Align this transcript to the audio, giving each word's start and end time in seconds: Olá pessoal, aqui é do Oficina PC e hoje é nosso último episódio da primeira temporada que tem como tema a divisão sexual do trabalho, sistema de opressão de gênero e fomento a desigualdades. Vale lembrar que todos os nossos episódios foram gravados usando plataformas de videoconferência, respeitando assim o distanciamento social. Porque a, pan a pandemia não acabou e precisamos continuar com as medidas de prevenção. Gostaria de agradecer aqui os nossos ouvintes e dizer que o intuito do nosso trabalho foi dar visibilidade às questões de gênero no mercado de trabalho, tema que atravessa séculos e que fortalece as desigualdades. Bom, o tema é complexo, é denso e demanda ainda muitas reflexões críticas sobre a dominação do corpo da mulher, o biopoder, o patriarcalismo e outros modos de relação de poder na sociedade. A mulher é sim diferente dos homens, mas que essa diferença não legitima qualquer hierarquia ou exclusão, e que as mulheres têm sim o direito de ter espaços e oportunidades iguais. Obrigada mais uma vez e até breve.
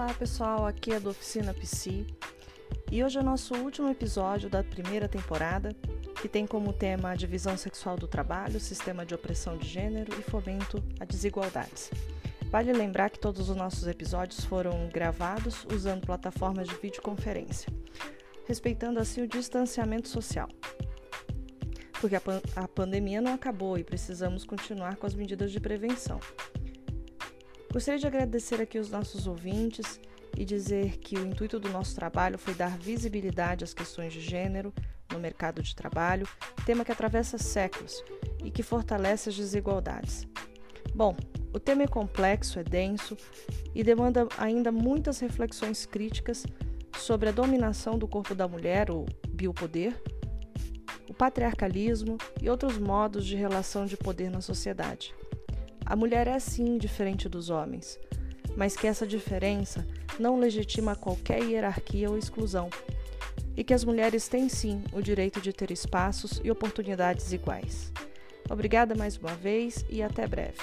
Olá 0.00 0.14
pessoal, 0.14 0.64
aqui 0.64 0.92
é 0.92 1.00
do 1.00 1.10
Oficina 1.10 1.52
PC 1.52 2.06
e 2.88 3.02
hoje 3.02 3.18
é 3.18 3.22
nosso 3.22 3.52
último 3.56 3.90
episódio 3.90 4.48
da 4.48 4.62
primeira 4.62 5.08
temporada 5.08 5.74
que 6.22 6.28
tem 6.28 6.46
como 6.46 6.72
tema 6.72 7.10
a 7.10 7.14
divisão 7.16 7.56
sexual 7.56 7.96
do 7.96 8.06
trabalho, 8.06 8.60
sistema 8.60 9.04
de 9.04 9.12
opressão 9.12 9.58
de 9.58 9.66
gênero 9.66 10.16
e 10.16 10.22
fomento 10.22 10.80
a 11.00 11.04
desigualdades. 11.04 11.90
Vale 12.48 12.72
lembrar 12.72 13.10
que 13.10 13.18
todos 13.18 13.50
os 13.50 13.56
nossos 13.56 13.88
episódios 13.88 14.44
foram 14.44 14.88
gravados 14.88 15.66
usando 15.74 16.06
plataformas 16.06 16.68
de 16.68 16.76
videoconferência, 16.76 17.68
respeitando 18.46 19.00
assim 19.00 19.22
o 19.22 19.26
distanciamento 19.26 20.06
social. 20.06 20.48
Porque 22.00 22.14
a, 22.14 22.20
pan 22.20 22.40
a 22.54 22.68
pandemia 22.68 23.20
não 23.20 23.34
acabou 23.34 23.76
e 23.76 23.82
precisamos 23.82 24.44
continuar 24.44 24.94
com 24.94 25.08
as 25.08 25.14
medidas 25.16 25.50
de 25.50 25.58
prevenção. 25.58 26.20
Gostaria 27.72 28.00
de 28.00 28.06
agradecer 28.06 28.60
aqui 28.60 28.78
os 28.78 28.90
nossos 28.90 29.26
ouvintes 29.26 30.00
e 30.36 30.44
dizer 30.44 30.98
que 30.98 31.16
o 31.16 31.26
intuito 31.26 31.60
do 31.60 31.68
nosso 31.68 31.94
trabalho 31.94 32.38
foi 32.38 32.54
dar 32.54 32.78
visibilidade 32.78 33.62
às 33.62 33.74
questões 33.74 34.12
de 34.12 34.20
gênero 34.20 34.72
no 35.12 35.18
mercado 35.18 35.62
de 35.62 35.74
trabalho, 35.74 36.26
tema 36.64 36.84
que 36.84 36.92
atravessa 36.92 37.36
séculos 37.36 38.02
e 38.42 38.50
que 38.50 38.62
fortalece 38.62 39.28
as 39.28 39.36
desigualdades. 39.36 40.26
Bom, 40.94 41.14
o 41.52 41.60
tema 41.60 41.82
é 41.82 41.86
complexo, 41.86 42.58
é 42.58 42.64
denso 42.64 43.16
e 43.74 43.82
demanda 43.82 44.26
ainda 44.38 44.72
muitas 44.72 45.18
reflexões 45.18 45.84
críticas 45.84 46.46
sobre 46.96 47.28
a 47.28 47.32
dominação 47.32 47.98
do 47.98 48.08
corpo 48.08 48.34
da 48.34 48.48
mulher, 48.48 48.90
o 48.90 49.04
biopoder, 49.28 49.94
o 51.08 51.14
patriarcalismo 51.14 52.16
e 52.40 52.48
outros 52.48 52.78
modos 52.78 53.26
de 53.26 53.36
relação 53.36 53.86
de 53.86 53.96
poder 53.96 54.30
na 54.30 54.40
sociedade. 54.40 55.14
A 55.90 55.96
mulher 55.96 56.28
é 56.28 56.38
sim 56.38 56.76
diferente 56.76 57.30
dos 57.30 57.48
homens, 57.48 57.98
mas 58.54 58.76
que 58.76 58.86
essa 58.86 59.06
diferença 59.06 59.86
não 60.20 60.38
legitima 60.38 60.94
qualquer 60.94 61.42
hierarquia 61.42 62.10
ou 62.10 62.18
exclusão, 62.18 62.68
e 63.56 63.64
que 63.64 63.72
as 63.72 63.84
mulheres 63.84 64.28
têm 64.28 64.50
sim 64.50 64.84
o 64.92 65.00
direito 65.00 65.40
de 65.40 65.50
ter 65.50 65.70
espaços 65.70 66.42
e 66.44 66.50
oportunidades 66.50 67.32
iguais. 67.32 67.90
Obrigada 68.50 68.94
mais 68.94 69.16
uma 69.16 69.34
vez 69.34 69.82
e 69.88 70.02
até 70.02 70.26
breve. 70.26 70.58